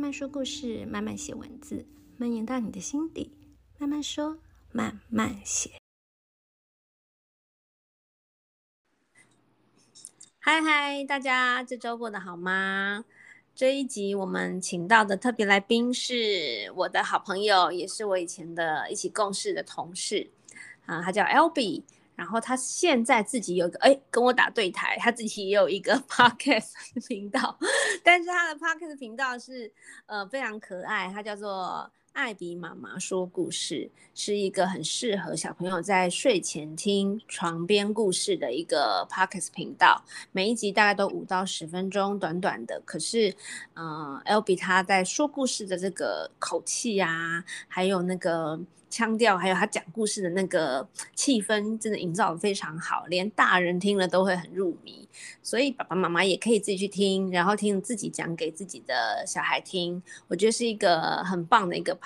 [0.00, 1.84] 慢慢说故事，慢慢写文字，
[2.16, 3.36] 蔓延到你的心底。
[3.76, 4.38] 慢慢说，
[4.72, 5.72] 慢慢写。
[10.38, 13.04] 嗨嗨，大家这周过得好吗？
[13.54, 20.30] 这一集我们请到的特别来宾是我的好朋友，也是我以前的一起共事的同事
[20.86, 21.82] 啊，他叫 Albee。
[22.20, 26.72] 然后他现在自己有个哎，跟我打对台，他自己也有一个 podcast
[27.08, 27.58] 频道，
[28.04, 29.72] 但是他的 podcast 频道是
[30.04, 42.82] 呃非常可爱，它叫做艾比妈妈说故事，是一个很适合小朋友在睡前听床边故事的一个 podcast 频道，每一集大概都五到十分钟，短短的。
[42.84, 43.34] 可是，
[43.72, 48.60] 呃，Albee 他在说故事的这个口气啊，还有那个。
[48.90, 55.08] 腔调还有他讲故事的那个气氛，真的营造的非常好，连大人听了都会很入迷。
[55.42, 60.02] 所以爸爸妈妈也可以自己去听，然后听自己讲给自己的小孩听。
[60.26, 61.96] 我觉得是一个很棒的一个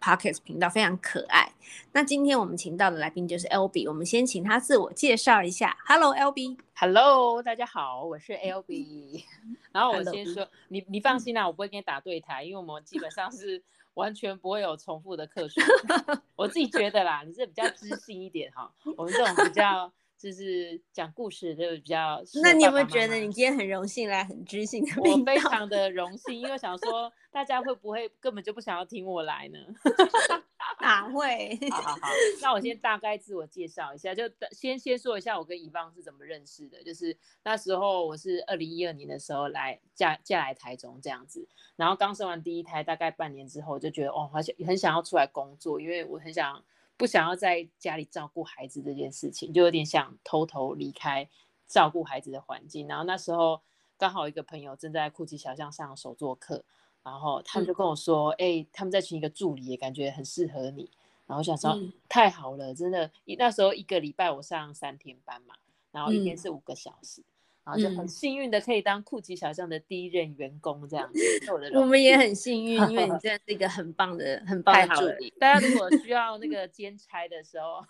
[0.00, 1.52] Podcast 频道，非常可爱。
[1.92, 5.76] 那今天我们请到的来宾就是 Albee，我们先请他自我介绍一下。
[5.86, 9.24] Hello，大家好，我是 Albee。
[9.72, 13.62] 然后我先说，你你放心啦，我不会跟你打对台，因为我们基本上是。
[14.00, 15.60] 完全不会有重复的课数，
[16.34, 22.22] 我自己觉得啦，你是比较知性一点哈，我们这种比较就是讲故事就比较。
[22.42, 24.92] 那你有没有觉得你今天很荣幸来很知性的？
[25.00, 29.58] 我非常的荣幸，因为想说大家会不会根本就不想要听我来呢？
[30.80, 31.58] 哪会？
[31.70, 32.08] 好好好，
[32.40, 36.82] 那我先大概自我介绍一下，就先先说一下我跟宜芳是怎么认识的。
[36.82, 41.46] 就是那时候我是二零一二年的时候来嫁嫁来台中这样子，
[41.76, 46.62] 然后刚生完第一胎，大概半年之后就觉得哦，好像很想要出来工作，因为我很想
[47.00, 51.26] 不想要在家里照顾孩子这件事情，就有点想偷偷离开
[51.66, 52.86] 照顾孩子的环境。
[52.86, 53.62] 然后那时候
[53.96, 56.62] 刚好一个朋友正在酷奇小巷上手作课。
[57.02, 60.82] 然后他们就跟我说：“哎、嗯欸，他们在请一个助理，也感觉很适合你。”
[61.26, 63.10] 然后我想说：“嗯、太好了，真的！
[63.38, 65.54] 那时候一个礼拜我上三天班嘛，
[65.92, 67.29] 然后一天是五个小时，嗯、
[67.64, 71.20] 然后就很幸运的可以当酷奇小象的第一任员工这样子。
[71.50, 75.32] 我，我们也很幸运，因为你 真的是一个很棒的、很棒的助理。
[75.38, 77.84] 大家如果需 要那个兼差的时候。”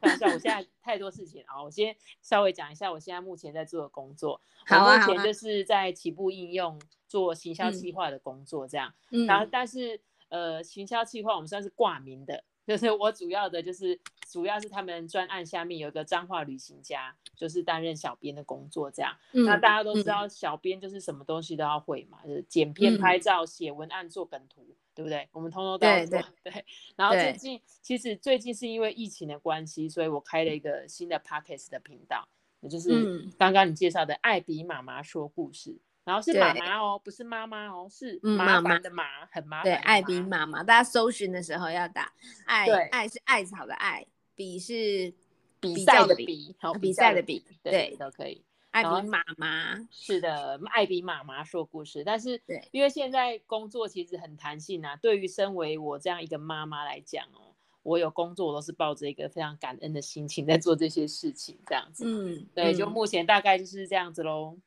[0.00, 1.62] 看一下，我现在太多事情啊！
[1.62, 4.40] 我先稍微讲一下我现在目前在做的工作。
[4.66, 6.76] 好啊，我目前就是在起步应用
[7.06, 8.92] 做行销计划的工作，这样。
[9.12, 9.26] 嗯。
[9.26, 13.96] 然后，但是呃，行销计划我们算是挂名的，就是我主要的就是
[14.28, 19.14] 主要是他们专案下面有一个彰化旅行家，就是担任小编的工作，这样。
[19.32, 19.44] 嗯。
[19.44, 24.76] 那大家都知道，小编就是什么东西都要会嘛，就是剪片、拍照、写文案、做梗图。
[24.96, 25.28] 对不对？
[25.32, 26.20] 我们通通都要做。
[26.20, 26.64] 对， 对。
[26.94, 32.28] 然后最近，其实最近是因为疫情的关系，所以我开了一个新的 Podcast 的频道，
[32.60, 35.76] 也就是刚刚你介绍的艾比妈妈说故事。
[36.04, 39.64] 然后是妈妈哦，不是妈妈哦，是麻烦的麻，很麻烦。
[39.64, 42.12] 对，艾比妈妈，大家搜寻的时候要打
[42.44, 45.12] 爱，爱是艾草的爱，比是
[45.60, 48.42] 比赛的比，好，比赛的比，对，都可以。
[48.70, 54.96] 艾比妈妈是的，艾比妈妈说故事，但是因为现在工作其实很弹性啊。
[54.96, 62.04] 对于身为我这样一个妈妈来讲哦，我有工作我都是抱着一个非常感恩的心情在做这些事情，这样子。
[62.04, 64.58] 嗯，对，就目前大概就是这样子喽。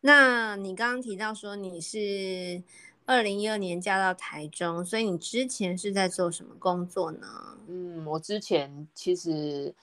[0.00, 2.62] 那你刚刚提到说你是
[3.06, 7.58] 二零一二年嫁到台中，所以你之前是在做什么工作呢？
[7.68, 9.74] 嗯，我之前其实。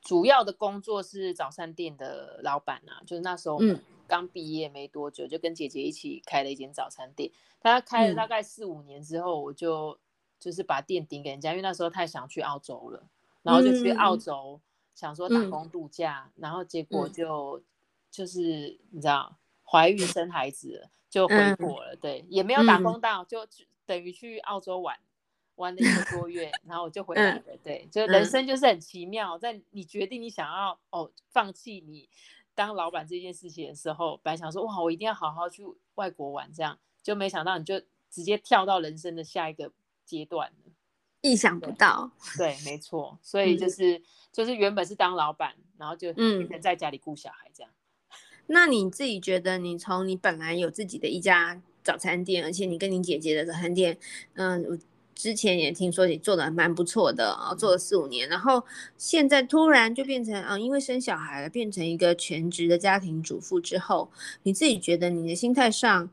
[0.00, 3.58] 主要的工作是早餐店的老板啊，就是那时候
[4.06, 7.30] 刚毕业没多久，就跟姐姐一起开了一间早餐店。
[7.60, 9.98] 他开了大概四五年之后，我就
[10.38, 13.02] 就是把店顶给人家，因为那时候太想去澳洲了，
[13.42, 14.58] 然后就去澳洲
[14.94, 17.60] 想说打工度假，然后结果就
[18.10, 21.96] 就是你知道怀孕生孩子了，就回国了。
[21.96, 23.46] 对，也没有打工到，就
[23.86, 24.98] 等于去澳洲玩。
[25.56, 27.42] 玩了一个多月，然后我就回来了。
[27.48, 32.08] 嗯、对，就人生就是很奇妙，嗯、在你决定你想要哦放弃你
[32.54, 35.66] 当老板这件事情的时候，本来想说哇，我一定要好好去
[35.96, 39.72] 外国玩，这样就没想到你就直接跳到人生的下一个
[40.04, 40.72] 阶段了，
[41.22, 42.08] 意想不到。
[42.36, 43.18] 对，对，没错。
[43.20, 47.77] 所以就是、嗯、就是原本是当老板，然后就变成在家里顾小孩这样、嗯。
[48.48, 53.96] 那你自己觉得，你从你本来有自己的一家早餐店，而且你跟你姐姐的早餐店，
[54.34, 54.78] 嗯。
[55.18, 58.64] 之前也听说你做的蛮不错的啊，做了四五年，然后
[58.96, 64.08] 现在突然就变成啊，因为生小孩了，变成一个全职的家庭主妇之后，
[64.44, 66.08] 你自己觉得你的心态上，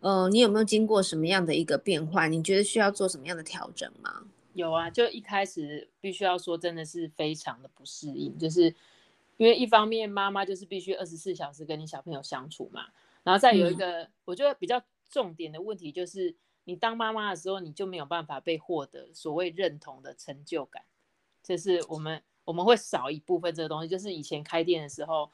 [0.00, 2.26] 呃，你有没有经过什么样的一个变化？
[2.26, 4.24] 你觉得需要做什么样的调整吗？
[4.54, 8.74] 有啊，就一开始必须要说，真的是非常的不适应，就是
[9.38, 12.88] 因为一方面妈妈就是必须二十四小时跟你小朋友相处嘛，
[13.22, 16.36] 然后再有一个、嗯、我觉得比较重点的问题就是。
[16.64, 20.82] 你当妈妈的时候，你就没有办法被获得所谓认同的成就感，
[21.42, 23.88] 就是我们我们会少一部分这个东西。
[23.88, 25.32] 就是以前开店的时候，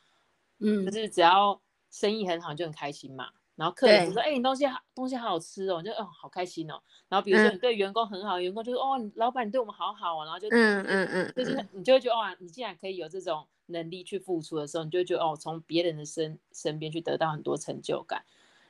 [0.61, 1.61] 嗯，就是只要
[1.91, 3.31] 生意很好就很开心嘛。
[3.57, 6.81] 然后客人就说：“哎、欸，你东西好，东西好好吃哦。”就哦，好开心哦。
[7.09, 18.25] 然后比如说你对员工很好，嗯、员工就说：“哦，老板你对我们好好哦。”然后就嗯嗯嗯，就是你就会觉得哇，你竟然可以有这种能力去付出的时候，你就觉得哦，从别人的身身边去得到很多成就感。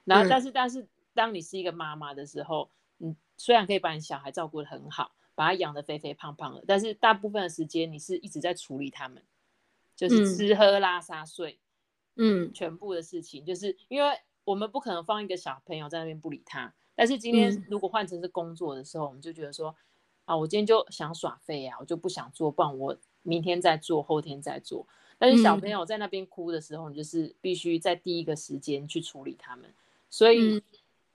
[0.04, 9.22] 然后但是、嗯、但是当你是一个妈妈的时候，你虽然可以把你小孩照顾得很好，把他养得肥肥胖胖的，但是大部分的时间你是一直在处理他们，
[9.96, 11.58] 就是吃喝拉撒睡，
[12.16, 14.18] 嗯，全部的事情，就是因为。
[14.46, 19.74] 我们不可能放一个小朋友在那边不理他，但是今天如果换成是工作的时候，嗯、我们就觉得说，
[20.26, 22.94] 啊，我今天就想耍废啊，我就不想做，不然我
[23.24, 24.86] 明天再做，后天再做。
[25.18, 29.68] 但是小朋友在那边哭的时候，你就是必须在第一个时间去处理他们。
[30.08, 30.62] 所以，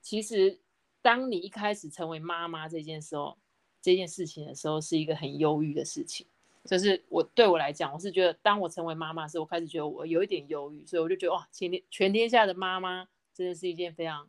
[0.02, 0.58] 其实
[1.00, 3.38] 当你一开始成为妈妈这件时候，
[3.80, 6.26] 这件事情的时候，是一个很忧郁的事情。
[6.66, 13.08] 就是我对我来讲，我是觉得，当我成为妈妈的时候，我开始觉得我有一点忧郁，所以我就觉得哇，全天全天下的妈妈。
[13.32, 14.28] 真的是一件非常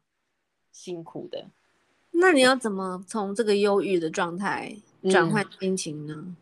[0.71, 1.49] 辛苦的。
[2.11, 4.73] 那你要怎么从这个忧郁的状态
[5.09, 6.13] 转换心情呢？
[6.15, 6.35] 嗯，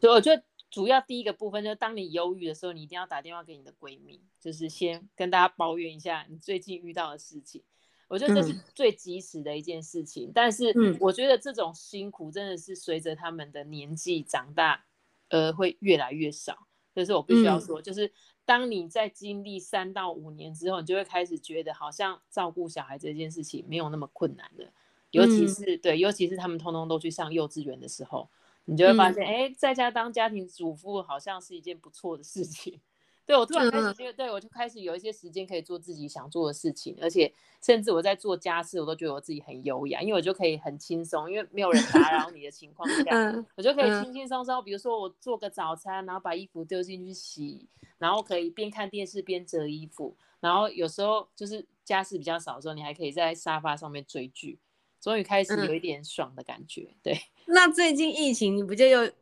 [0.00, 0.42] 所以我觉得
[0.76, 7.62] 主要第一个部分就是，当你忧郁的时候，你一定要打电话给你的闺蜜，就是先跟大家抱怨一下你最近遇到的事情。
[8.08, 10.28] 我觉得这是最及时的一件事情。
[10.28, 14.84] 嗯，但是我觉得这种辛苦真的是随着他们的年纪长大，
[15.28, 16.66] 呃，会越来越少。
[16.94, 18.12] 这是我必须要说，就是。
[18.44, 24.72] 当你在经历三到五年之后，你就会开始觉得好像照顾小孩这件事情没有那么困难了，
[25.10, 28.30] 尤其是、嗯、对，尤其是他们通通都去上幼稚园的时候，
[28.66, 32.78] 你就会发现，哎、嗯，在家当家庭主妇好像是一件不错的事情。
[33.26, 47.68] 对，我突然开始觉得，对，我就开始有一些时间可以做自己想做的事情，而且甚至我在做家事，我都觉得我自己很优雅，因为我就可以很轻松，因为没有人打扰你的情况下， 我就可以轻轻松松，比如说我做个早餐，然后把衣服丢进去洗，
[47.98, 54.60] 然后可以边看电视边折衣服，然后有时候就是家事比较少的时候，你还可以在沙发上面追剧，
[55.06, 56.92] 终于开始有一点爽的感觉。
[57.00, 57.16] 对，
[57.46, 59.12] 那最近疫情你不就又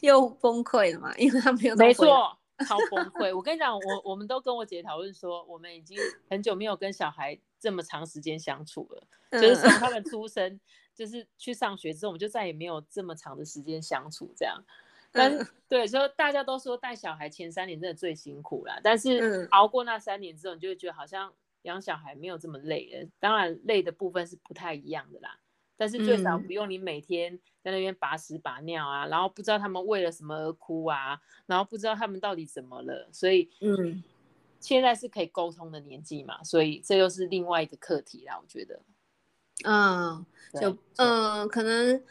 [0.00, 1.14] 又崩溃了吗？
[1.18, 2.34] 因为他没有没错。
[2.66, 3.36] 超崩溃！
[3.36, 5.98] 我跟你讲，我我们都跟我姐讨论说，我们已经
[6.30, 9.02] 很久没有跟小孩这么长时间相处了。
[9.38, 10.58] 就是从他们出生，
[10.94, 14.58] 就是去上学之后，我们就再也没有这么长的时间相处这样。
[15.12, 21.30] 但是对，所以大家都说带小孩前三年真的最辛苦了，但是熬过那三年之后，你就会觉得好像
[21.66, 23.08] 养小孩没有这么累的。
[23.20, 25.38] 当然累的部分是不太一样的啦。
[25.78, 34.02] 但是最少不用你每天在那边拔屎拔尿啊，嗯、然后不知道他们为了什么而哭啊，然后不知道他们到底怎么了，所以嗯，
[34.58, 38.80] 现在是可以沟通的年纪嘛，所以这又是另外一个课题啦，我觉得，
[39.64, 40.24] 嗯，
[40.58, 42.02] 就嗯、呃，可能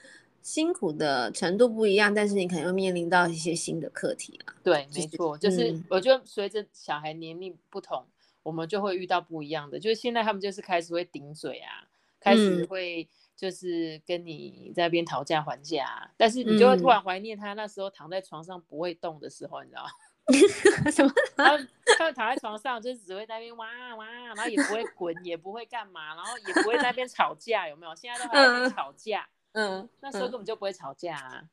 [0.44, 4.54] 辛苦的程度不一样，但是你可能会面临到一些新的课题啊。
[4.63, 8.06] 对，没错，就是我觉得随着小孩年龄不同，
[8.45, 11.83] 我们就会遇到不一样的，就是现在他们就是开始会顶嘴啊，
[12.21, 13.09] 开始会。
[13.38, 19.89] 就是跟你在那边讨价还价，但是你就会突然怀念他那时候躺在床上不会动的时候，你知道吗？
[20.89, 21.12] 什么？
[21.36, 21.57] 他
[21.97, 27.94] 他躺在床上就是只会在那边哇哇，然后也不会滚，也不会干嘛，然后也不会在那边吵架，有没有？
[27.94, 31.44] 现在都还在吵架，嗯，那时候根本就不会吵架啊。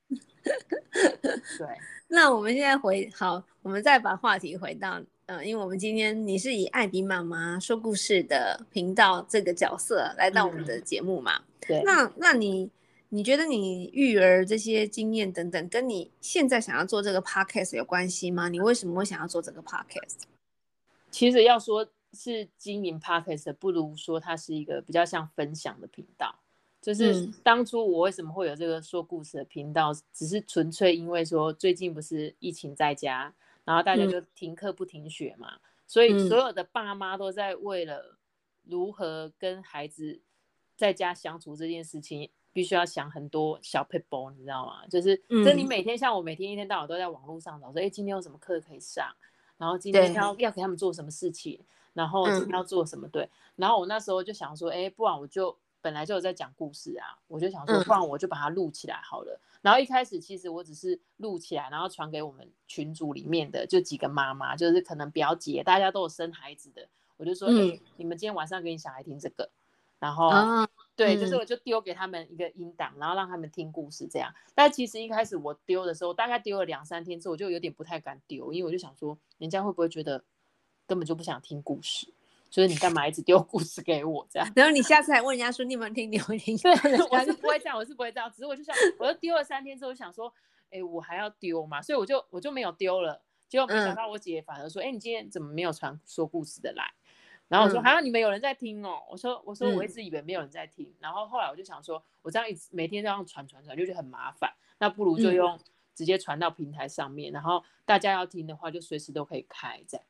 [1.59, 1.67] 对，
[2.07, 5.03] 那我们现在回好，我们再把话题回到。
[5.27, 11.37] 嗯，因为我们今天你是以艾比妈妈说故事的频道这个角色来到我们的节目嘛？
[11.37, 11.83] 嗯、对。
[11.85, 12.69] 那那你
[13.09, 18.49] 你觉得你育儿这些经验等等，跟你现在想要做这个 podcast 有关系吗？
[18.49, 20.23] 你为什么会想要做这个 podcast？
[21.11, 26.35] 其实要说是经营 podcast，不如说它是一个比较像分享的频道。
[26.81, 33.33] 就是当初我为什么会有这个说故事的频道，嗯、只是纯粹因为说最近不是疫情在家。
[33.65, 38.19] 然后大家就停课不停学嘛，嗯、所以所有的爸妈都在为了
[38.65, 40.21] 如何跟孩子
[40.77, 44.87] 在家相处这件事情，必须要想很多小撇步，你知道吗？
[44.89, 49.07] 就是，这你每天像我每天一天到晚都在网络上找说，哎，今天有什么课可以上，
[49.57, 53.29] 然后今天要要给他们做什么事情，然后今天要做什么，对。
[53.57, 59.39] 然后我那时候就想说，哎，不然我就本来就有在讲故事啊，我就想说，不然我就把它录起来好了。
[59.61, 69.51] 然后一开始其实我只是录起来，然后传给我们群组里面的就几个妈妈，就是可能表姐，大家都有生孩子的，我就说，哎、嗯，你们今天晚上给你小孩听这个，
[69.99, 74.33] 然后、啊、对，就是我就丢给他们一个音档，然后让他们听故事这样。
[74.55, 80.25] 但其实一开始我丢的时候，大概丢了两三天之后，我就有点不太敢丢，因为我就想说，人家会不会觉得
[80.87, 82.13] 根本就不想听故事？
[82.53, 84.47] 就是你干嘛一直丢故事给我这样？
[84.55, 86.55] 然后你下次还问人家说你有没有听，你有没有听？
[86.59, 86.71] 对，
[87.09, 88.31] 我是不会这样，我是不会这样。
[88.31, 90.29] 只是我就想，我就丢了三天之后，想说，
[90.67, 93.23] 哎、欸，我还要丢嘛，所以我就我就没有丢了。
[93.49, 96.85] 结果没想到我姐反而说，哎、嗯欸，你今天怎么没有传说故事的来？
[97.49, 99.03] 然后我说，好、嗯、像、啊、你们有人在听哦。
[99.11, 100.87] 我说，我说我一直以为没有人在听。
[100.87, 104.53] 嗯、然后后来我就想说，我这样一直每天这样传传传，就觉得很麻烦。
[104.79, 105.59] 那不如就用
[105.95, 110.07] 直接传到平台上面，嗯、然后大家要听的话，就随时都可以开这样。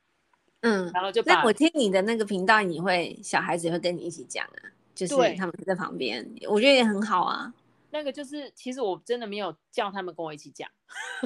[0.62, 7.52] 嗯，然后就把我听你的那个频道，你会小孩子也会跟你一起讲啊，就是他们在旁边，我觉得也很好啊。
[7.90, 10.66] 那个就是，其实我真的没有叫他们跟我一起讲，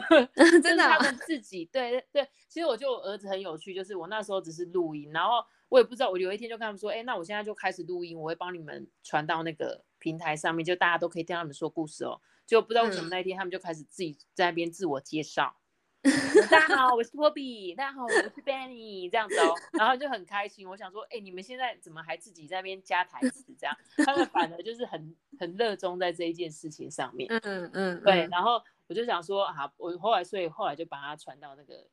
[0.63, 2.29] 真的，他们自己对对对。
[2.49, 12.21] 其实我就我儿子很有趣，就是我那时候只是录音，然后我也不知道，我有一天就跟他们说，哎，那我现在就开始录音，我会帮你们传到那个平台上面，就大家都可以听他们说故事哦。
[12.47, 15.55] 就不知道为什么那一天他们就开始自己在那边自我介绍。
[16.49, 17.75] 大家好，我是托比。
[17.75, 19.11] 大家好，我是 Benny。
[19.11, 20.69] 这样子哦，然后就很开心。
[20.69, 23.45] 我想说，哎、欸，你们现在怎么还自己在那边加台词？
[23.59, 27.29] 这样，他们反而就是很很热衷在这一件事情上面。
[27.31, 28.29] 嗯嗯，嗯对。
[28.31, 31.85] 然后我就想说，啊，我后来所以后来就把它传到那个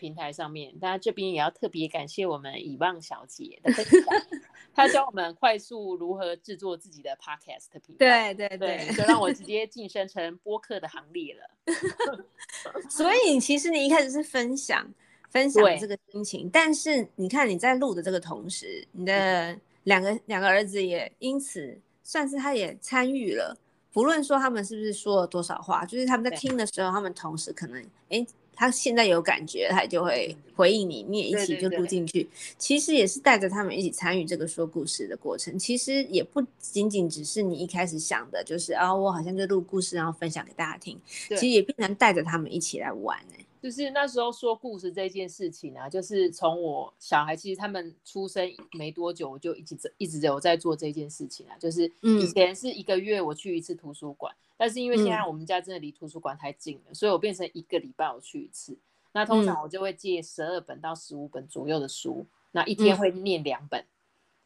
[0.00, 0.76] 平台上面。
[0.78, 4.02] 大家这边也要特别感谢我们以望小姐的分享。
[4.72, 12.24] 他教我们快速如何制作自己的 podcast 频道，对对对，对，就让我直接晋升成播客的行列了。
[12.88, 14.88] 所以其实你一开始是分享
[15.28, 23.58] 分享这个心情，但是你看你在录的这个同时，你的两个两个儿子也因此算是他也参与了，
[23.92, 28.24] 不论说他们是不是说了多少话，就是他们在听的时候，他们同时可能哎。
[28.60, 32.12] 他现在有感觉，他就会回应你，你也一起就录进去。
[32.12, 35.58] 对对对，其实也是带着他们一起参与这个说故事的过程。
[35.58, 41.00] 其实也不仅仅只是你一开始想的，就是啊、哦，我好像就录故事，然后分享给大家听。
[41.06, 43.34] 其实也必然带着他们一起来玩呢。
[43.62, 51.56] 就是那时候说故事这件事情啊，就是从我小孩其实他们出生没多久，我就一直一直有在做这件事情啊。
[51.58, 58.76] 就是以前是一个月我去一次图书馆，嗯、但是因为现在我们家真的离图书馆太近了，嗯、所以我变成一个礼拜我去一次。
[59.12, 63.88] 那通常我就会借十二本到十五本左右的书，那一天会念两本，嗯、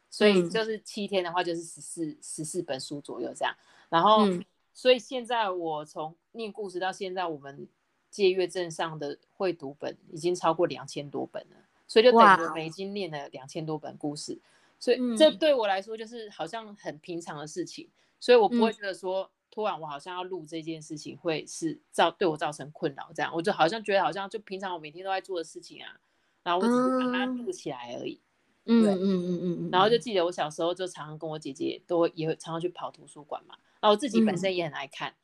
[0.09, 3.53] 所以就是七天的话就是十四十四本书左右这样。
[3.89, 7.67] 然后，嗯、所以现在我从念故事到现在，我们。
[8.11, 14.39] 借阅证上的会读本已经超过两千多本了，所以就等于我们已经念了两千多本故事，
[14.79, 17.89] 所以这对我来说就是好像很平常的事情，
[18.21, 25.97] 所以我不会觉得说突然我好像要录这件事情会是造对我造成困扰这样，我就好像觉得好像就平常我每天都在做的事情啊，
[26.43, 28.19] 然后我只是把它录起来而已，
[28.65, 35.15] 嗯嗯嗯嗯嗯，然后就记得我小时候就常常跟我姐姐都会也会常常去跑图书馆嘛，然后我自己本身也很爱看。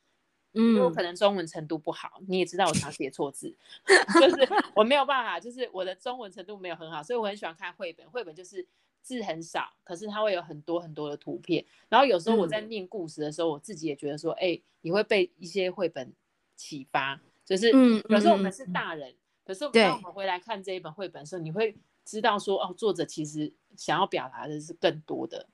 [0.53, 3.55] 嗯，因为我可能中文程度不好，你也知道我常写错字，
[4.19, 8.09] 就是我没有办法，就是我的中文程度没有很好，所以我很喜欢看绘本。
[8.09, 8.65] 绘本就是
[9.01, 11.63] 字很少，可是它会有很多很多的图片。
[11.89, 16.11] 然后有时候我在念故事的时候，嗯、我自己也觉得说，哎、欸，你会被一些绘本
[16.55, 17.19] 启发。
[17.45, 17.69] 就是
[18.09, 25.45] 有时候我们是大人，嗯嗯、可是当我们回来看这一本绘本的时候，你会知道说，哦，作者其实想要表达的是更多的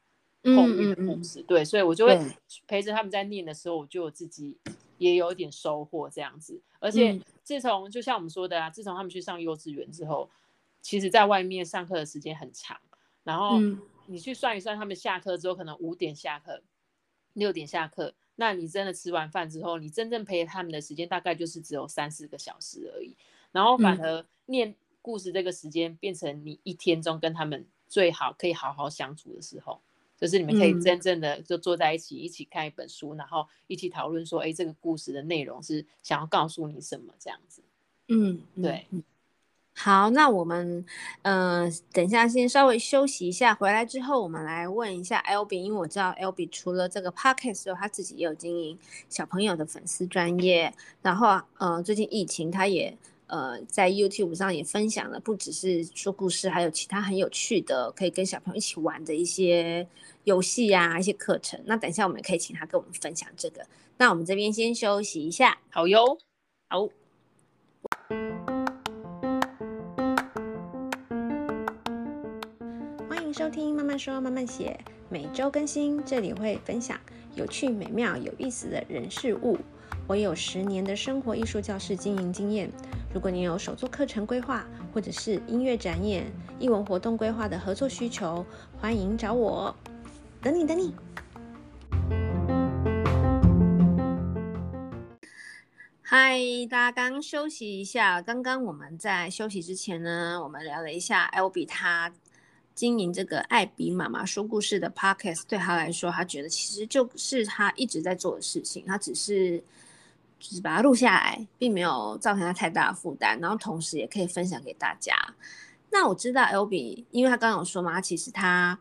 [0.44, 1.40] 后面的故事。
[1.40, 2.20] 嗯嗯嗯、对，所以我就会
[2.68, 4.58] 陪着他们在念的时候，我就有自己。
[5.00, 10.28] 也有一点收获这样子，而且自从就像我们说的啊，自从他们去上幼稚园之后，
[10.82, 12.76] 其实在外面上课的时间很长，
[13.28, 13.60] 然后
[14.06, 16.64] 你去算一算，他们下课之后可能五点下课，
[17.34, 23.16] 六点下课，那你真的吃完饭之后，你真正陪他们的时间大概就是只有三四个小时而已，
[23.52, 29.82] 然后反而念故事这个时间变成你一天中跟他们最好可以好好相处的时候。
[30.20, 37.62] 就是你们可以真正的就坐在一起，嗯、一起看一本书，然后一起讨论说，哎，这个故事的内容是想要告诉你什么这样子。
[38.08, 38.88] 嗯，对。
[39.80, 40.84] 好，那我们
[41.22, 52.98] 嗯、等一下先稍微休息一下，回来之后我们来问一下 L B，因为我知道 L B 除了这个 p o c k e t 之后，他自己也有经营小朋友的粉丝专业，然后呃，最近疫情他也。
[53.30, 59.86] 呃，在 YouTube 上也分享了，不只是说故事，还有其他很有趣的，可以跟小朋友一起玩的一些
[60.24, 61.62] 游戏呀，一些课程。
[61.66, 63.68] 那等一下我们可以请他跟我们分享这个。
[63.98, 66.18] 那我们这边先休息一下，好哟，
[66.70, 66.97] 好。
[73.58, 76.96] 听《慢慢说慢慢写》，每周更新，这里会分享
[77.34, 79.58] 有趣、美妙、有意思的人事物。
[80.06, 82.70] 我有十年的生活艺术教室经营经验。
[83.12, 88.46] 如果你有手作课程规划，或者是音乐展演、艺文活动规划的合作需求，
[88.80, 89.76] 欢迎找我。
[90.40, 90.94] 等你，等你。
[96.04, 98.22] 嗨，大家刚休息一下。
[98.22, 102.14] 刚刚我们在休息之前呢，我们聊了一下 Albee 他
[102.78, 109.64] 经营这个艾比妈妈说故事的 podcast，对他来说，他觉得其实就是他一直在做的事情，他只是
[110.40, 115.16] 只是把它录下来，并没有造成他太大的负担，然后同时也可以分享给大家。
[115.90, 118.78] 那我知道 L B，因为他刚刚有说嘛，其实他，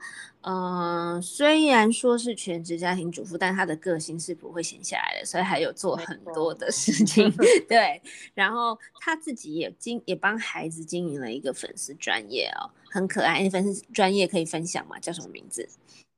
[0.49, 7.29] 嗯、呃，虽然说是全职家庭主妇，但她的个性是不会闲下来的，所以还有做很多的事情。
[7.69, 8.01] 对，
[8.33, 13.51] 然后她自己也经也帮孩子经营了一个粉丝专业哦，很可爱。
[13.51, 14.97] 粉丝专业可以分享吗？
[15.01, 15.69] 叫什么名字？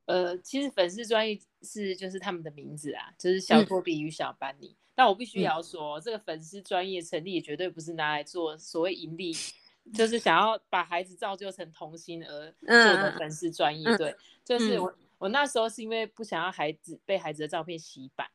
[0.05, 4.69] 呃，其实粉丝专业是就是他们的名字啊，就是小托比与小班尼。
[4.69, 9.35] 嗯、但我必须要说，嗯、这个粉丝专业成立也绝对不是拿来做所谓盈利。
[9.95, 14.15] 就是想要把孩子造就成童星而做的粉丝专业，对，
[14.45, 18.29] 就是我我那时候是因为不想要孩子被孩子的照片洗版，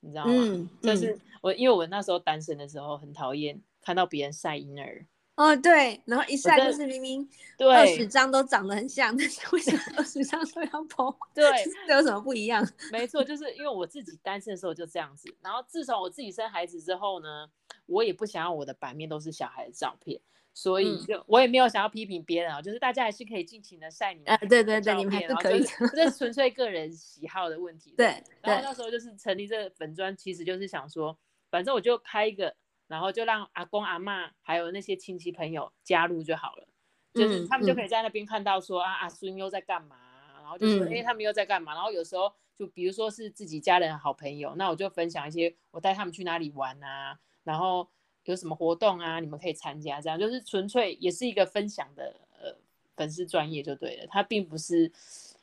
[0.00, 0.32] 你知道吗？
[0.34, 5.06] 嗯，就是我因为我那时候单身的时候很讨厌看到别人晒婴儿。
[5.34, 11.16] 哦，对，然后一晒就是明明对二十张都长得很像，但是为什么二十张都要 po？
[11.34, 11.50] 对，
[11.86, 12.62] 这有什么不一样？
[12.92, 17.48] 没错，就是因为我自己单身的时候就这样子，然后自从我自己生孩子之后呢，
[17.86, 20.20] 我也不想要我的版面都是小孩的照片。
[20.54, 26.32] 所以就我也没有想要批评别人啊，嗯、就是大家还是可以尽情的晒你们对对对，你们还是可以，这是纯。
[26.32, 27.92] 粹个人喜好的问题。
[27.94, 28.06] 对，
[28.40, 28.72] 然后那。
[28.72, 31.14] 时候就是成立这个粉砖，其实就是想说，
[31.50, 32.56] 反正我就开一个，
[32.88, 36.66] 然后就让阿公阿妈还有那些亲戚朋友加入就好了，
[37.12, 39.96] 就是他们就可以在那边看到说、嗯、啊阿孙又在干嘛，
[40.40, 47.90] 然后就说哎、嗯、他们又在干嘛，然后有时候就比如说是自己家人好朋友，那我就分享一些我带他们去哪里玩啊，然后。
[48.24, 49.20] 有什么活动啊？
[49.20, 52.54] 你们可以参加，这样就是纯粹也是一个分享的呃
[52.96, 54.90] 粉丝专业就对了，他并不是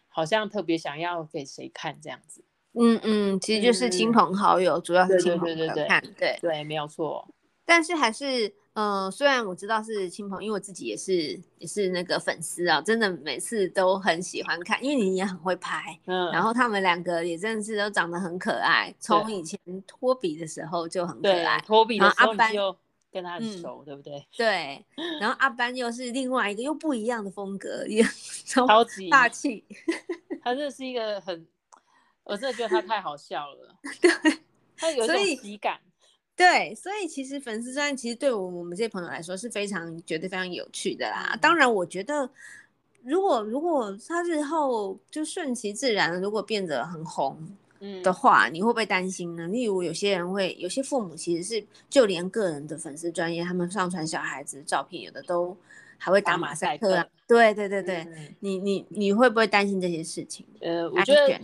[0.07, 2.43] 好像特别想要给谁看这样子。
[2.73, 7.27] 嗯嗯，其实就是亲朋好友，嗯、主要是亲朋好友看，对对，对，对，对，没有错。
[7.65, 22.73] 但是还是呃，虽然我知道是亲朋，因为我自己也是也是那个粉丝啊，真的每次都很喜欢看，因为你也很会拍，嗯，然后他们两个也真的是都长得很可爱，从以前托比的时候就很可爱，托比的时候你就
[23.11, 24.25] 跟他很熟，嗯、对不对？
[24.37, 24.85] 对，
[25.19, 28.01] 然后阿班又是另外一个又不一样的风格，也
[28.45, 29.65] 超级大气，
[30.41, 31.45] 他真的是一个很，
[32.23, 34.39] 我真的觉得他太好笑了， 对，
[34.77, 35.81] 他有一种喜感。
[36.39, 41.37] 对，所以其实粉丝专页其实对我我们这些朋友来说是非常觉得非常有趣的啦。
[41.41, 42.29] 当然，我觉得
[43.03, 47.37] 如果如果他日后就顺其自然，如果变得很红
[48.01, 49.49] 的话，嗯、你会不会担心呢？
[49.49, 55.57] 例如有些人会，有些父母其实是就连个人的粉丝专业，他们上传小孩子的照片，有的都
[55.97, 57.05] 还会打马赛克啊。
[57.27, 60.45] 对对对对，嗯、你你你会不会担心这些事情？
[60.61, 61.37] 呃，我觉得。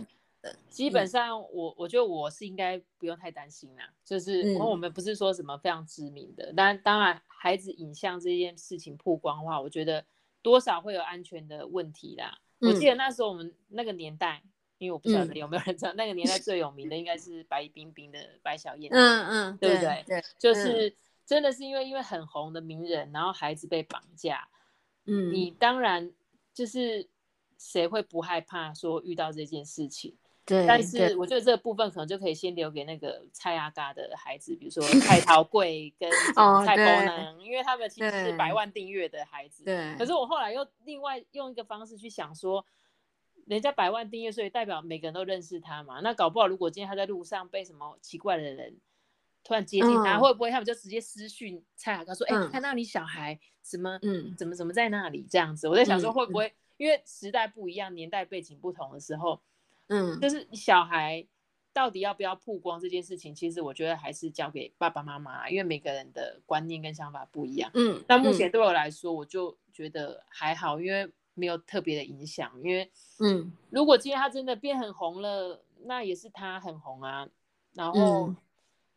[0.68, 3.88] 基本上我，我我觉得我是应该不用太担心啦。
[4.04, 10.04] 就是我们不是说什么非常知名的，但当然孩子影像这件事情曝光的话，我觉得
[10.42, 12.38] 多少会有安全的问题啦。
[12.60, 14.42] 我记得那时候我们那个年代，
[14.78, 20.04] 因为我不晓得有没有人知道，那个年代最有名的应该是白冰冰的白小燕，嗯嗯，对不对？
[20.06, 20.94] 对，就是
[21.26, 24.48] 真的是因为因为很红的名人，然后孩子被绑架，
[25.04, 26.10] 嗯，你当然
[26.54, 27.08] 就是
[27.58, 30.16] 谁会不害怕说遇到这件事情？
[30.46, 36.08] 对，但是我觉得这个部分可能就可以先留给那个蔡阿嘎的孩子，比如说蔡桃贵跟
[36.64, 39.64] 蔡波能，因为他们其实是百万订阅的孩子。
[39.64, 39.96] 对。
[39.98, 42.64] 可是我后来又另外用一个方式去想说，
[43.46, 45.98] 人家百万订阅，所以代表每个人都认识他嘛。
[46.00, 48.76] 那搞不好如果今天他在路上被什么奇怪的人
[49.42, 59.40] 突然接近他，会不会他们就直接私讯蔡阿嘎说：“哎，看到你小孩什么，嗯，怎么怎么在那里这样子？”我在想说会不会，因为时代不一样，年代背景不同的时候。
[59.88, 61.24] 嗯，就是小孩
[61.72, 67.70] 到底要不要曝光这件事情，其实我觉得还是交给爸爸妈妈，因为每个人的观念跟想法不一样。
[67.74, 72.50] 嗯，但目前对我来说，我就觉得还好，因为没有特别的影响。
[72.64, 77.28] 因为，嗯，如果今天他真的变很红了，那也是他很红啊。
[77.74, 78.34] 然后，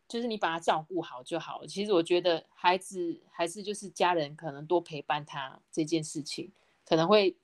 [0.08, 1.66] 就是你把他照顾好就好了。
[1.66, 6.50] 其实我觉得孩子还是就是家人可能多陪伴他这件事情，
[6.84, 7.36] 可能会。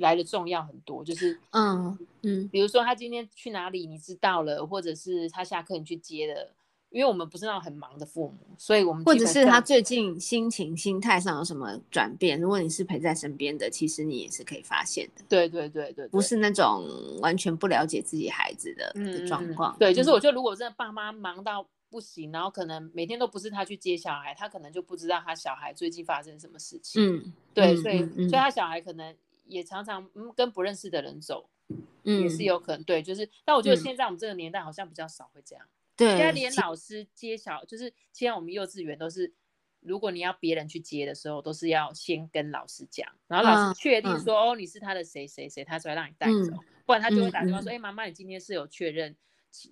[0.00, 6.52] 来的重要很多，就是嗯嗯，比如说他今天去哪里，你知道了，或者是他下课你去接了，
[6.90, 15.24] 因为我们不是那种很忙的父母，所以我们或者是他最近心情心态上有什么转变，如果你是陪在身边的，其实你也是可以发现的。
[15.28, 16.84] 对对对对，对，不是那种
[17.20, 19.76] 完全不了解自己孩子的、嗯、的状况。
[19.78, 27.02] 对，就是我觉得如果真的爸妈忙到不行，然后可能每天都不是他去接小孩，他可能就不知道他小孩最近发生什么事情。
[27.02, 29.14] 嗯，对，所以、所以他小孩可能。
[29.50, 31.50] 也常常嗯跟不认识的人走，
[32.04, 39.32] 嗯，也是有可能对，就是，但我觉得现在我们这个年代好像比较少会这样，对，现在连老师接小，就是现在我们幼稚园都是
[39.80, 49.16] 如果你要别人去接的时候，都是要先跟老师讲，然后老师确定说、嗯、哦你是他的谁谁谁，他才会让你带走，嗯、不然他就会打电话说，哎、嗯，妈、欸、妈，你今天是有确认，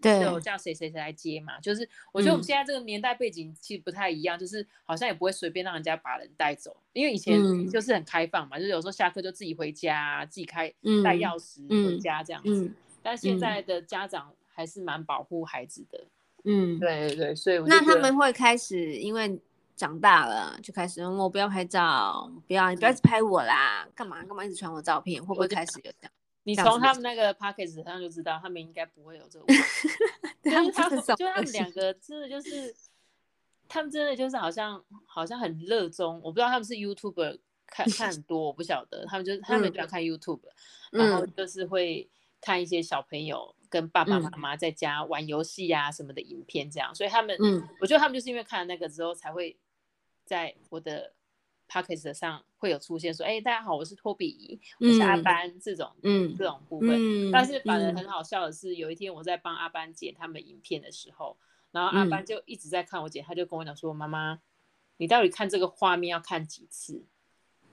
[0.01, 1.59] 对，有叫谁谁谁来接嘛？
[1.61, 10.69] 就是我觉得我们现在这个年代背景其实不太一样，就是好像也不会随便让人家把人带走，因为以前就是很开放嘛，嗯、就是有时候下课就自己回家，自己开
[11.05, 12.71] 带钥匙回家这样子。
[13.03, 16.05] 但现在的家长还是蛮保护孩子的。
[16.45, 19.41] 嗯，对对对，所以我那他们会开始因为。
[19.79, 26.13] 长大了就开始，我不要拍照，不要你不要一直拍我啦，干嘛干嘛一直传我照片，会不会开始有这样？
[26.45, 26.95] 你从他。
[26.95, 29.63] 们那个 p a c k a g e 上就知道，他们应该不会有这个问题。
[30.43, 32.29] 就是他们，就他们两个真的。
[32.29, 32.75] 就是，
[33.69, 40.41] 他们真的就是好像好像很热衷，我不知道他们是 YouTuber 看看很多，我不晓得，他们就是他们喜欢看 YouTube，、
[40.93, 42.09] 嗯、然后就是会
[42.41, 49.57] 看一些小朋友跟爸爸妈妈在家玩游戏啊什么的影片这样，所以他们，嗯，我觉得他们就是因为看了那个之后才会。
[50.29, 51.15] 在我的
[51.69, 56.91] p a c k a g e 上会有出现说，哎、欸，大家好，我是托比，我是阿班、嗯、这种，嗯，这种部分。
[56.91, 61.39] 嗯、但是反而很好笑的是，嗯、有一天我在帮阿班剪他们影片的时候，
[61.71, 64.41] 然后阿班就一直在看我剪，他就跟我讲说，妈妈，
[64.97, 67.05] 你到底看这个画面要看几次？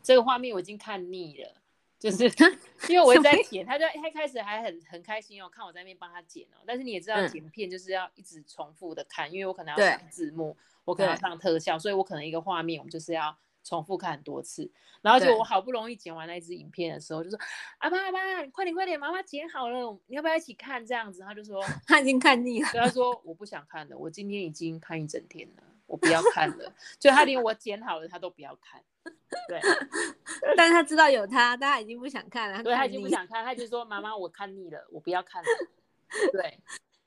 [0.03, 1.55] 这个画面我已经看腻了，
[1.97, 2.25] 就是
[2.87, 6.61] 因为我在剪，他就一开始还很很开心哦，看我在那边帮他剪哦。
[6.67, 10.55] 但是你也知道，剪片就是要一直重复的看，因为我可能要上字幕。
[10.85, 14.71] 我可能要上特效，所以我可能一个画面我们就是要重复看很多次。
[15.01, 17.37] 然后就我好不容易剪完那一支影片的时候，就说
[17.79, 22.69] ：“阿爸阿爸，你快点快点，妈妈剪好了，你要不要一起看？”这样子，他就说 他已经看腻了。
[22.73, 28.81] 他说：“我不想看了，我今天已经看一整天了，我不要看了。”就他连我剪好了他都不要看。
[29.47, 29.59] 对，
[30.57, 32.63] 但是他知道有他，但他已经不想看了。
[32.63, 35.47] 对，他已经不想看，他就说：“妈妈，我看腻了，我不要看了。”
[36.31, 36.59] 对。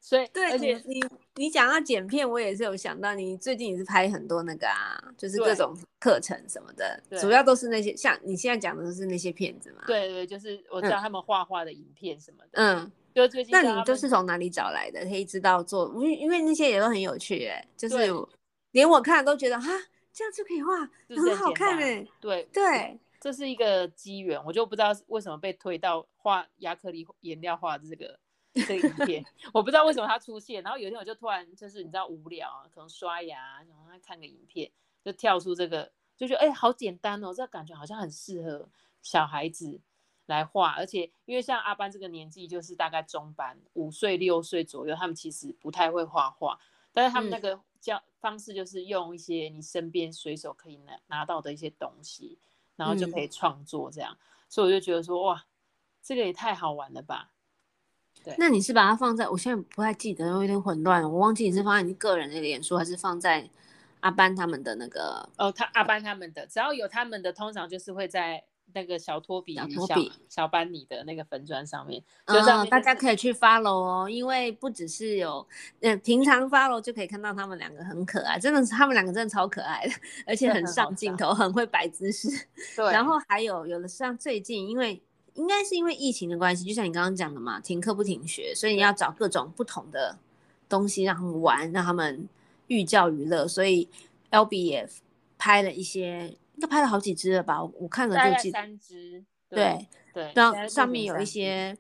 [0.09, 9.83] 所以，对，而且你你讲到剪片，我也是有想到，你最近也是拍很多那个啊，就是各种课程什么的，主要都是那些像你现在讲的都是那些片子嘛。
[9.87, 12.53] 对对，就是我知道他们画画的影片什么的。
[12.53, 13.53] 嗯，就最近。
[13.53, 15.03] 那你都是从哪里找来的？
[15.03, 17.97] 可以知道做，因为因为那些也都很有趣，哎，就是
[18.71, 19.68] 连我看都觉得哈，
[20.11, 20.90] 这样就可以画，
[21.23, 22.07] 很好看哎。
[22.18, 28.18] 对对，这是一个机缘，我就不知道为什么被推到画亚克力颜料画这个。
[28.66, 34.71] 这个影片我不知道为什么它出现，然后有一天我就突然就是你知道无聊啊，可能刷牙，然后看个影片，
[35.05, 38.68] 就跳出这个，就觉得哎、欸，好简单哦，这个感觉好像很适合
[39.03, 39.81] 小孩子
[40.27, 46.59] 来画，而且因为像阿班这个年纪就是大概中班，五岁六岁左右，他们其实不太会画画，
[46.92, 52.38] 但是他们那个教方式就是用一些你身边随手可以拿拿到的一些东西，
[52.77, 54.18] 然后就可以创作这样，嗯、
[54.49, 55.47] 所以我就觉得说哇，
[56.03, 57.31] 这个也太好玩了吧。
[58.37, 63.49] 那你是把它放在，我现在不太记得，有点混乱，我忘记你是放在你个人的脸书，还是放在
[64.01, 65.29] 阿班他们的那个？
[65.38, 75.47] 哦，他阿班他们的，只要有他们的，通常就是会在那个小托比、小托比、小班尼的那个粉砖上面，嗯、就是大家可以去 follow 哦，因为不只是有，
[75.81, 79.93] 嗯、呃，平常 follow 就可以看到他们两个很可爱，真的是他们两个真的超可爱的，
[80.27, 82.29] 而且很上镜头，很，很会摆姿势。
[82.77, 85.03] 对，然后还有有的像最近因为。
[85.38, 90.18] 应该是因为疫情的关系，就像你刚刚讲的嘛，停课不停学，所以你要找各种不同的
[90.68, 92.29] 东西让他们玩，让他们
[92.66, 93.46] 寓教于乐。
[93.46, 93.88] 所以
[94.33, 94.88] Albee 也
[95.38, 97.62] 拍了一些，应该拍了好几支了吧？
[97.62, 99.24] 我看了就记得三支。
[99.48, 101.79] 对对，然后上面有一些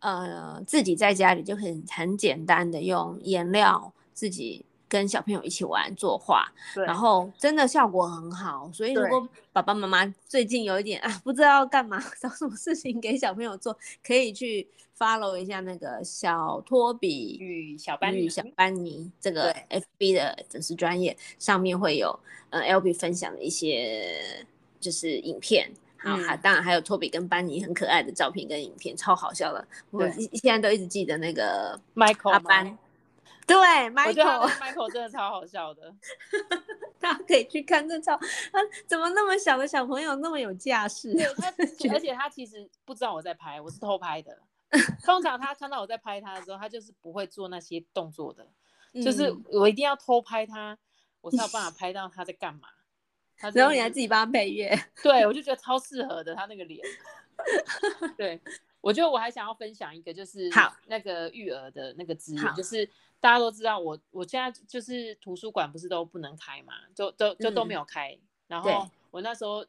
[0.00, 4.66] 呃，自己在家里就很很简单的用颜料自己。
[4.90, 8.68] 跟小朋友一起玩作画，然后真的效果很好。
[8.74, 13.74] 所以如果爸爸妈妈最近有一点啊，不知道要干嘛， 找什么事情给小朋友做，
[14.04, 14.66] 可以去
[14.98, 22.18] follow 一下那个小托比与小班与小班尼这个 FB 的粉丝专页，上面会有
[22.50, 24.44] 呃 Albee 分享的一些
[24.80, 29.64] 就是影片，好，还、嗯、当然还有托比跟班尼很可爱的照片跟影片，超好笑的。
[29.92, 32.76] 我现在都一直记得那个 Michael 阿班。
[33.50, 35.92] 对，Michael，Michael Michael 真的超好笑的，
[37.00, 38.16] 大家可以去看这超，
[38.52, 41.12] 他怎么那么小的小朋友那么有架势？
[41.14, 41.52] 对，他
[41.92, 44.38] 而且他其实不知道我在拍，我是偷拍的。
[45.04, 48.46] 通常他看到我在拍他的时候，他就是不会做那些动作的，
[48.92, 50.78] 嗯、就是我一定要偷拍他，
[51.20, 52.68] 我才有办法 拍到他在干嘛。
[53.36, 56.80] 他然后你还自己帮他配乐，对，我就觉得超适合的，他那个脸。
[58.16, 58.40] 对，
[58.80, 62.88] 我觉得我还想要分享一个，就是好那个育儿的那个资源，就是。
[63.22, 68.14] 大家都知道我，我现在就是图书馆不是都不能开嘛，就都就都没有开。
[68.14, 69.62] 嗯、然后我那时候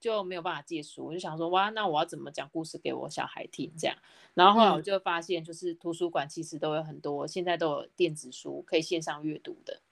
[0.00, 3.70] 就没有办法借书，我就想说，哇，那我要怎么讲故事给我小孩听？
[3.78, 3.94] 这样，
[4.32, 9.82] 然后后来我就发现，就是图书馆其实都有很多，现在都有电子书可以线上阅读的。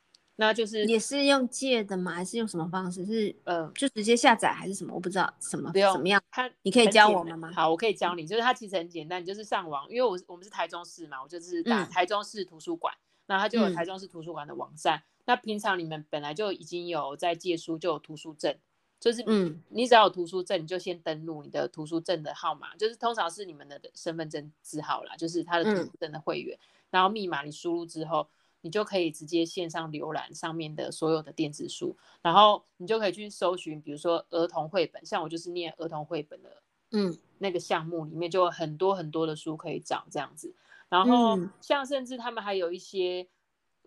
[0.40, 2.12] 那就是也是用借的吗？
[2.12, 3.04] 还是用什么方式？
[3.04, 4.94] 是呃，就直接下载还是什么？
[4.94, 6.18] 我不知道什么，不用怎么样？
[6.30, 7.52] 他你可以教我们吗？
[7.54, 8.26] 好，我可以教你。
[8.26, 12.94] 就是它其实很简单，你就是上网，因为我我们是台中市嘛，我就是打台中市图书馆，
[13.26, 14.96] 那、嗯、它就有台中市图书馆的网站。
[14.96, 18.56] 嗯、那平常你们本来就已经有在借书，就有图书证。
[18.98, 28.26] 就是，嗯，你只要有图书证，你就先登录你的图书证的号码，就是通常是你们的身份证字号啦，就是他的图书证的会员，嗯、然后密码你输入之后，
[28.62, 40.54] 你就可以直接线上浏览上面的所有的电子书，然后你就可以去搜寻，比如说儿童绘本，像我就是念儿童绘本的，嗯，那个项目里面就有很多很多的书可以找这样子，
[40.88, 43.26] 然后像甚至他们还有一些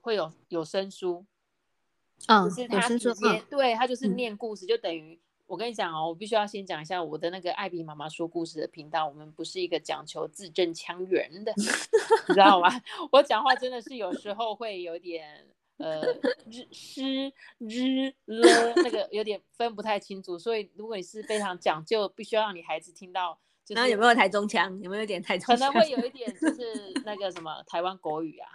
[0.01, 1.25] 会有有声书。
[2.27, 12.69] 嗯，就是他直接，对，他就是念故事，嗯、就等于我跟你讲哦，我必须要先讲一下我的那个艾比妈妈说故事的频道，我们不是一个讲求字正腔圆的， 你知道吗？
[13.11, 15.45] 我讲话真的是有时候会有点
[15.77, 16.01] 呃
[16.49, 24.79] 日诗日了，那个有点分不太清楚，所以如果你是非常讲究，必须要让你孩子听到，就是，然后有没有台中腔？
[24.81, 25.71] 有没有点台中腔？
[25.71, 28.47] 可能会有一点，就 是那个什么台湾国语啊。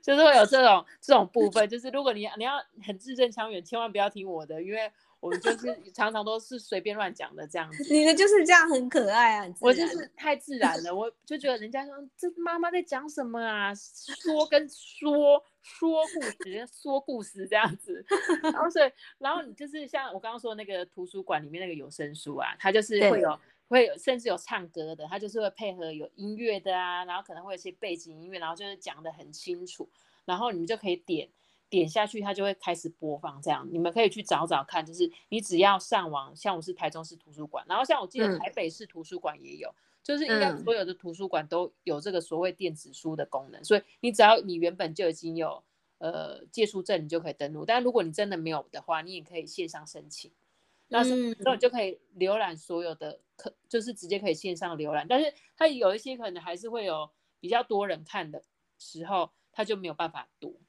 [0.00, 2.52] 就是会有这种这种部分，就是如果你你要
[2.86, 4.90] 很字正腔圆，千万不要听我的，因为
[5.24, 7.94] 我们就是 常常都是随便乱讲的这样子。
[7.94, 18.04] 你的就是这样很可爱啊，我就是太自然了，我就觉得人家说这妈妈在讲什么啊，说跟说说故事，说故事这样子。
[18.42, 23.40] 然后所以，然后你就是像我刚刚说的那个图书馆里面那个有声书啊，它就是会有。
[23.66, 29.88] 会有甚至有唱歌的，他就是会配合有音乐的啊，然后可能会有些背景音乐，然后就是讲的很清楚，
[30.26, 31.26] 然后你们就可以点
[31.74, 33.40] 点下去，它就会开始播放。
[33.42, 45.62] 这样你们可以去找找看，就是你只要上网，像我是台中市图书馆，然后像我记得台北市图书馆也有，嗯、就是应该所有的图书馆都有这个所谓电子书的功能，所以你只要你原本就已经有
[45.98, 47.64] 呃借书证，你就可以登录。
[47.64, 50.30] 但如果你真的没有的话，你也可以线上申请。
[50.88, 55.06] 那是，那你就可以浏览所有的课，就是直接可以线上浏览。
[55.08, 57.10] 但是它有一些可能还是会有
[57.40, 58.42] 比较多人看的
[58.78, 60.60] 时候，它就没有办法读。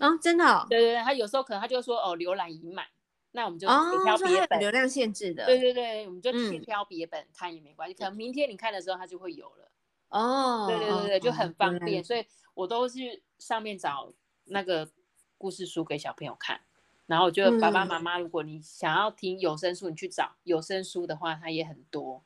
[0.00, 0.66] 啊、哦，真的、哦？
[0.68, 2.86] 对对对，他有时候可能他就说哦，浏览已满，
[3.32, 5.46] 那我们就挑别本、哦、流量限制的。
[5.46, 7.94] 对对对，我们就挑别本看也没关系。
[7.94, 9.70] 嗯、可能明天你看的时候，它就会有了。
[10.10, 12.00] 哦，对对对对，就很方便。
[12.00, 12.24] 哦、所以
[12.54, 14.12] 我都是上面找
[14.44, 14.88] 那个
[15.36, 16.60] 故事书给小朋友看。
[17.06, 22.22] 然后我觉得爸爸妈妈，如果你想要听有声书，嗯、你去找有声书的话，它也很多。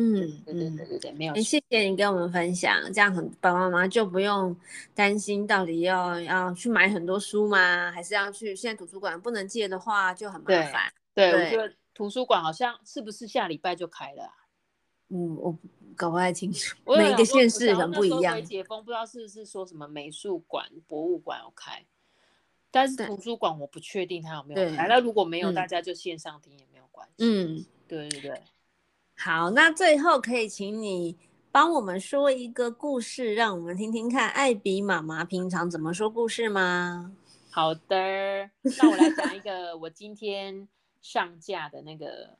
[0.00, 1.34] 嗯，对对对对对，没有。
[1.34, 4.56] 谢谢你跟我们分享，这样很爸爸妈妈就不用
[4.94, 7.90] 担心到底要要去买很多书吗？
[7.90, 10.92] 还是要去现在图书馆不能借的话就很麻烦。
[11.14, 14.32] 对，对，我觉得图书馆好像是不是下礼拜就开了、啊？
[15.08, 15.58] 嗯，我
[15.96, 18.40] 搞不太清楚，每个县市很不一样。
[18.44, 21.84] 解封不知道是不是说什么美术馆、博物馆要开。
[22.70, 27.14] 但是图书馆我不确定它有没有开，那如果没有，大家就线上听也没有关系。
[27.18, 28.42] 嗯，对对对。
[29.20, 31.16] 好，那最后可以请你
[31.50, 37.12] 帮我们说一个故事，让我们听听看艾比妈妈平常怎么说故事吗？
[37.50, 40.68] 好的，那我来讲一个我今天
[41.02, 42.38] 上架的那个，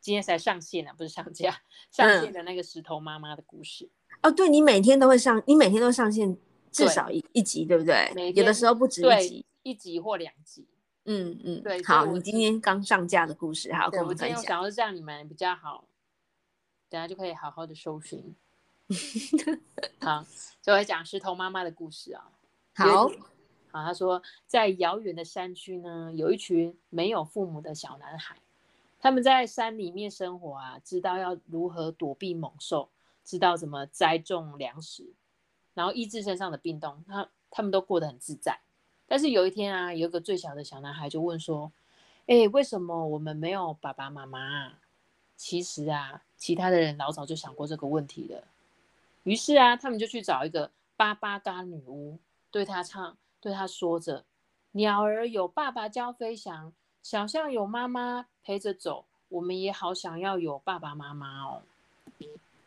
[0.00, 3.90] 今天才上线啊，不是上架，上线的那个石头妈妈的故事。
[4.22, 6.36] 哦，对，你每天都会上，你每天都上线
[6.70, 8.32] 至少一一集，对不对？
[8.36, 9.46] 有的时候不止一集。
[9.64, 10.66] 一集或两集，
[11.04, 11.82] 嗯嗯，对。
[11.84, 14.38] 好，你今天刚上架的故事，好，跟我们分享。
[14.38, 15.84] 我想要让你们比较好，
[16.92, 18.36] 等下就可以好好的搜寻。
[19.98, 20.22] 好，
[20.60, 22.30] 就会讲石头妈妈的故事啊。
[22.74, 23.08] 好，
[23.70, 28.36] 好，他说在遥远的山区呢，有一群没有父母的小男孩，
[29.00, 32.90] 他们在山里面生活啊，知道要如何躲避猛兽，
[33.24, 35.14] 知道怎么栽种粮食，
[35.72, 38.60] 然后医治身上的病痛，他他们都过得很自在。
[39.06, 41.72] 但是有一天啊，有一个最小的小男孩就问说
[42.28, 44.78] ：“哎，为什么我们没有爸爸妈妈啊？”
[45.42, 48.44] 其实啊，其他的人老早就想过这个问题了。
[49.24, 52.16] 于是啊，他们就去找一个巴巴嘎女巫，
[52.52, 54.24] 对他唱，对他说着
[54.70, 61.62] ：“鸟儿有爸爸教飞翔，小象有妈妈陪着走，我们也好想要有爸爸妈妈哦。”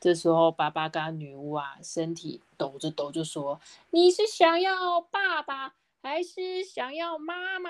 [0.02, 3.62] 这时候，巴巴嘎女巫啊，身体抖着抖就说
[3.92, 7.70] ：“你是想要爸爸？”还是想要妈妈，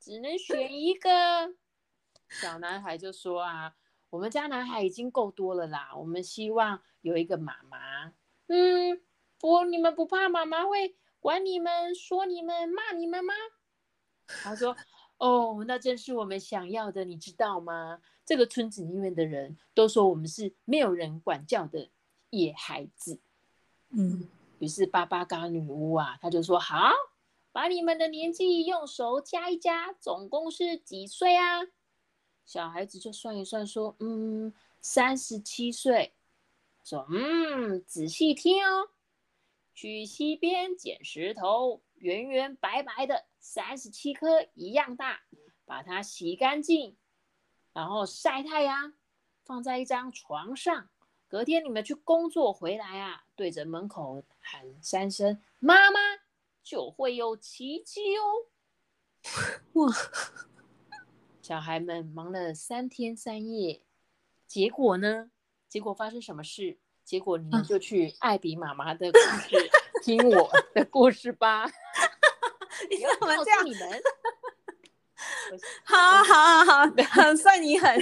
[0.00, 1.54] 只能选一个。
[2.28, 3.74] 小男孩就说：“啊，
[4.12, 8.12] 我们家男孩已经够多了啦，我们希望有一个妈妈。”
[8.48, 9.00] 嗯，
[9.38, 13.32] 不，你们不怕妈妈会管你们、说你们、骂你们吗？
[14.26, 14.76] 他说
[15.16, 18.02] ：“哦，那正是我们想要的，你知道吗？
[18.26, 21.88] 这个村子里面的人都说我们是没有人管教的
[22.28, 23.18] 野孩子。”
[23.96, 26.92] 嗯，于是巴巴嘎女巫啊，她就说：“好。”
[27.54, 31.60] 把你们的年纪用手加一加，总共是几岁啊？
[32.44, 36.14] 小孩子就算一算，说：“嗯，三十七岁。”
[36.84, 38.90] 说：“嗯，仔细听哦，
[39.74, 45.22] 去溪边捡石头，圆圆白白的，三十七颗一样大，
[45.64, 46.96] 把它洗干净，
[47.72, 48.94] 然后晒太阳，
[49.44, 50.88] 放在一张床上。
[51.28, 55.98] 隔天你们去工作回来啊，对着门口喊三声‘妈妈’。”
[56.64, 58.22] 就会有奇迹哦！
[59.74, 59.92] 哇，
[61.42, 63.82] 小孩们忙了三天三夜，
[64.46, 65.30] 结果呢？
[65.68, 66.78] 结果发生什么事？
[67.04, 69.70] 结果你们就去艾比妈妈的故事，
[70.04, 71.66] 听我的故事吧。
[72.88, 73.66] 你怎么这样？
[73.66, 74.00] 你们
[75.82, 78.00] 好好好好， 算你狠。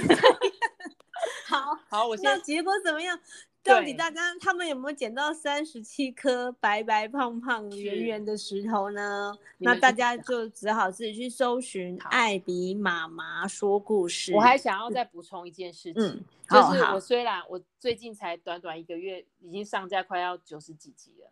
[1.47, 3.19] 好好，我那结果怎么样？
[3.63, 9.31] 到底大家他们有没有捡到三十七颗白白胖胖圆圆的石头呢？
[9.59, 14.33] 那大家就只好自己去搜寻艾比妈妈说故事。
[14.33, 21.29] 我还想要再补充一件事情，嗯、就是我虽然我最近才短短一个月已经上架快要九十几集了，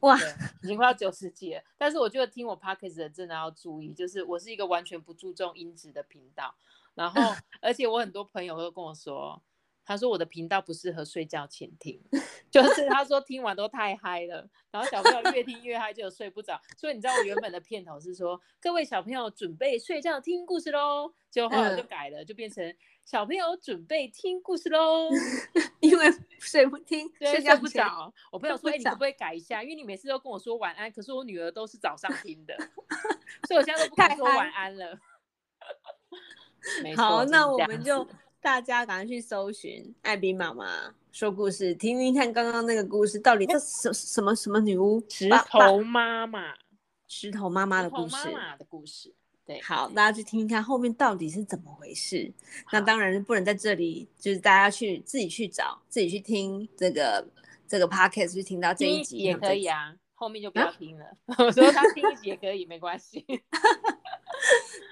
[0.00, 0.16] 哇，
[0.62, 1.62] 已经快要九十集了。
[1.76, 6.54] 但是我觉得听我 podcast 的真的要注意，就是我是一个完全不注重音质的频道，
[6.94, 7.20] 然后
[7.60, 9.42] 而且我很多朋友都跟我说。
[9.84, 12.00] 他说我的频道不适合睡觉前听，
[12.50, 16.60] 就是他说听完都太嗨了，然后小朋友越听越嗨，就睡不着。
[16.76, 25.08] 所以你知道我原本的片头是说各位小朋友准备睡觉听故事喽，结果后来就改了，就变成小朋友准备听故事喽，
[25.80, 26.06] 因为
[26.38, 28.12] 睡不听，对，睡不着。
[28.30, 29.62] 我朋友说，哎，你可不可以改一下？
[29.62, 32.56] 因为你每次都跟我说晚安，可是我女儿都是早上听的，
[33.48, 34.98] 所以我现在都不敢说晚安了。
[36.96, 38.06] 好，那我们就。
[38.42, 45.00] 大家赶快去搜寻艾比妈妈说故事，听听看刚刚那个故事到底是什什么什么女巫？
[45.08, 46.52] 石头妈妈，
[47.06, 48.16] 石头妈妈的故事。
[48.16, 49.14] 妈妈的故事，
[49.46, 52.32] 对，好，大家去听听看后面到底是怎么回事。
[52.72, 57.24] 那当然不能在这里，就是大家去自己去找，自己去听这个
[57.68, 61.04] 这个 podcast 去听到这一集也可以啊，后面就不要听了。
[61.26, 63.24] 啊、 我说他听一集也可以，没关系。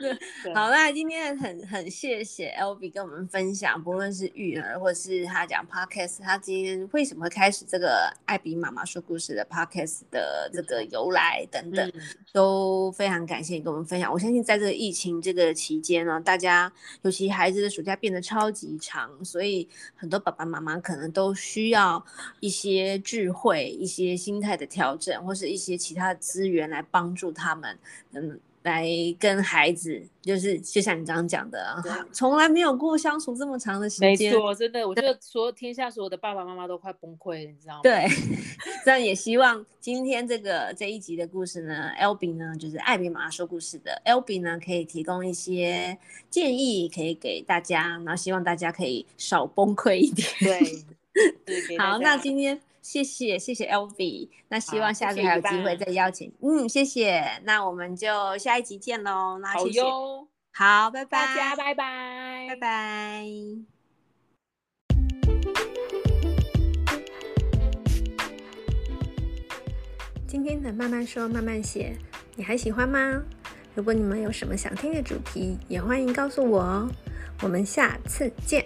[0.42, 12.00] 对，好，啦今天很很谢谢 Albee 跟我们分享，不论是育儿或是他讲 Podcast，他今天为什么会开始这个艾比妈妈说故事的 Podcast 的这个由来等等，嗯、
[12.32, 14.10] 都非常感谢你跟我们分享。
[14.10, 22.02] 我相信在这个疫情这个期间呢，大家尤其孩子的暑假变得超级长，所以很多爸爸妈妈可能都需要
[22.40, 27.78] 一些智慧、一些心态的调整，或是一些其他的资源来帮助他们，
[28.12, 28.40] 嗯。
[28.62, 28.87] 来
[29.18, 34.11] 跟孩子，就是就像你刚刚讲的，从来没有过相处这么长的时间。
[34.11, 37.81] 没错，真的，我觉得所有天下所有的爸爸妈妈都快崩溃了，你知道吗？
[37.83, 38.07] 对，
[38.85, 45.96] 这样也希望今天这个这一集的故事呢，Albee 呢，就是艾比妈妈说故事的 Albee 呢，可以提供一些
[46.29, 50.29] 建议，可以给大家，然后希望大家可以少崩溃一点。
[50.40, 50.61] 对，
[51.46, 52.61] 对 好，那今天。
[52.83, 56.29] 谢谢谢谢 Albee，那希望下次还有机会再邀请。
[56.29, 59.38] 谢谢嗯，谢谢，那我们就下一集见喽。
[59.38, 63.25] 那谢谢，好，好，拜拜，大家拜拜，拜拜。
[70.27, 71.97] 今天的慢慢说慢慢写，
[72.37, 73.23] 你还喜欢吗？
[73.75, 76.90] 如果你们有什么想听的主题，也欢迎告诉我哦。
[77.43, 78.64] 我们下次见。